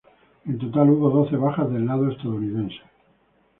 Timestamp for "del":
1.71-1.85